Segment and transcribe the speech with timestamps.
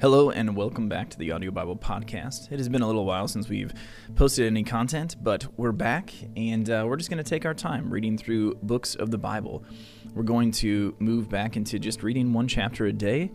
[0.00, 2.52] Hello and welcome back to the Audio Bible Podcast.
[2.52, 3.74] It has been a little while since we've
[4.14, 7.90] posted any content, but we're back and uh, we're just going to take our time
[7.90, 9.64] reading through books of the Bible.
[10.14, 13.32] We're going to move back into just reading one chapter a day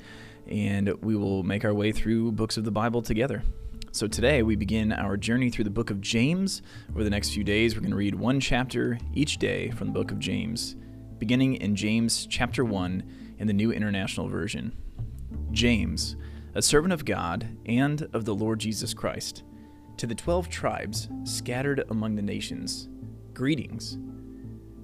[0.47, 3.43] and we will make our way through books of the Bible together.
[3.91, 6.61] So today we begin our journey through the book of James.
[6.91, 9.93] Over the next few days, we're going to read one chapter each day from the
[9.93, 10.77] book of James,
[11.17, 13.03] beginning in James chapter 1
[13.39, 14.73] in the New International Version.
[15.51, 16.15] James
[16.55, 19.43] a servant of God and of the Lord Jesus Christ,
[19.97, 22.89] to the twelve tribes scattered among the nations,
[23.33, 23.97] greetings.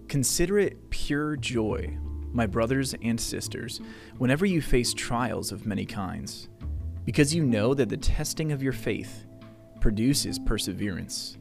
[0.08, 1.98] Consider it pure joy,
[2.32, 3.82] my brothers and sisters,
[4.18, 6.50] whenever you face trials of many kinds,
[7.06, 9.26] because you know that the testing of your faith
[9.80, 11.38] produces perseverance.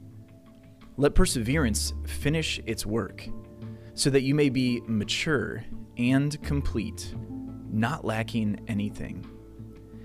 [0.97, 3.27] Let perseverance finish its work,
[3.95, 5.64] so that you may be mature
[5.97, 7.14] and complete,
[7.70, 9.27] not lacking anything.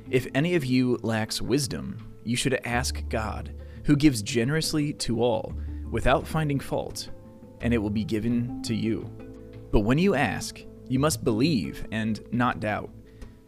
[0.09, 3.53] If any of you lacks wisdom, you should ask God,
[3.85, 5.53] who gives generously to all,
[5.89, 7.09] without finding fault,
[7.61, 9.09] and it will be given to you.
[9.71, 12.89] But when you ask, you must believe and not doubt,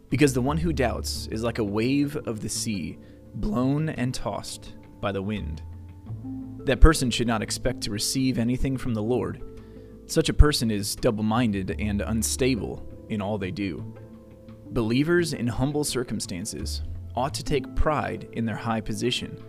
[0.08, 2.98] because the one who doubts is like a wave of the sea,
[3.34, 5.62] blown and tossed by the wind.
[6.64, 9.42] That person should not expect to receive anything from the Lord.
[10.06, 13.94] Such a person is double minded and unstable in all they do.
[14.76, 16.82] Believers in humble circumstances
[17.14, 19.42] ought to take pride in their high position,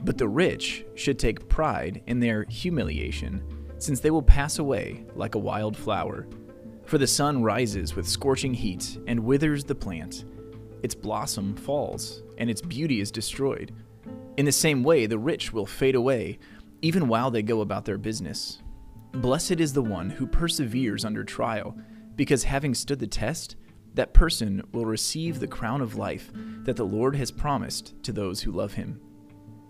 [0.00, 3.44] but the rich should take pride in their humiliation,
[3.78, 6.26] since they will pass away like a wild flower.
[6.84, 10.24] For the sun rises with scorching heat and withers the plant.
[10.82, 13.72] Its blossom falls, and its beauty is destroyed.
[14.36, 16.40] In the same way, the rich will fade away,
[16.82, 18.64] even while they go about their business.
[19.12, 21.78] Blessed is the one who perseveres under trial,
[22.16, 23.54] because having stood the test,
[23.96, 26.30] that person will receive the crown of life
[26.62, 29.00] that the Lord has promised to those who love him.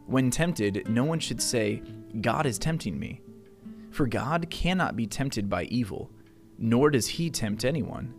[0.06, 1.83] When tempted, no one should say,
[2.21, 3.23] God is tempting me.
[3.91, 6.11] For God cannot be tempted by evil,
[6.59, 8.15] nor does he tempt anyone.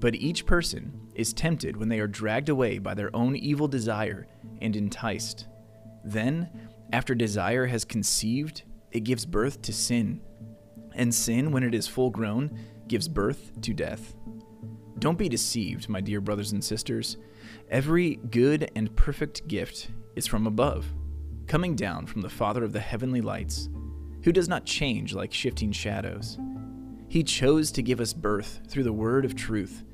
[0.00, 4.26] But each person is tempted when they are dragged away by their own evil desire
[4.60, 5.46] and enticed.
[6.04, 6.48] Then,
[6.92, 10.22] after desire has conceived, it gives birth to sin.
[10.94, 12.58] And sin, when it is full grown,
[12.88, 14.14] gives birth to death.
[15.00, 17.16] Don't be deceived, my dear brothers and sisters.
[17.70, 20.92] Every good and perfect gift is from above,
[21.46, 23.70] coming down from the Father of the heavenly lights,
[24.24, 26.38] who does not change like shifting shadows.
[27.08, 29.84] He chose to give us birth through the word of truth,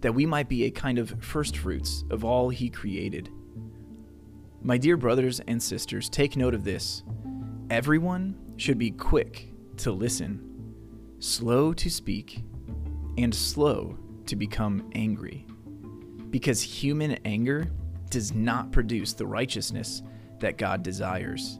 [0.00, 3.28] that we might be a kind of firstfruits of all he created.
[4.62, 7.02] My dear brothers and sisters, take note of this.
[7.68, 10.40] Everyone should be quick to listen,
[11.18, 12.42] slow to speak,
[13.18, 15.46] and slow to become angry.
[16.30, 17.70] Because human anger
[18.10, 20.02] does not produce the righteousness
[20.40, 21.58] that God desires.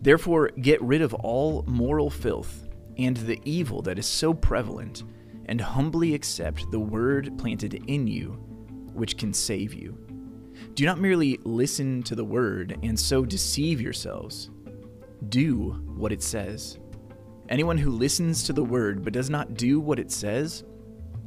[0.00, 5.04] Therefore, get rid of all moral filth and the evil that is so prevalent,
[5.46, 8.30] and humbly accept the word planted in you,
[8.92, 9.96] which can save you.
[10.74, 14.50] Do not merely listen to the word and so deceive yourselves.
[15.28, 16.78] Do what it says.
[17.48, 20.64] Anyone who listens to the word but does not do what it says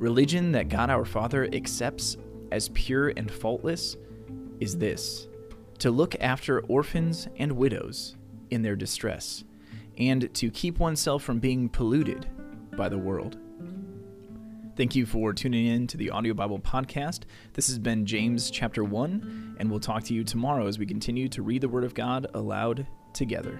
[0.00, 2.16] Religion that God our Father accepts
[2.50, 3.98] as pure and faultless
[4.58, 5.28] is this
[5.78, 8.16] to look after orphans and widows
[8.48, 9.44] in their distress,
[9.98, 12.26] and to keep oneself from being polluted
[12.78, 13.36] by the world.
[14.74, 17.24] Thank you for tuning in to the Audio Bible Podcast.
[17.52, 21.28] This has been James chapter 1, and we'll talk to you tomorrow as we continue
[21.28, 23.58] to read the Word of God aloud together.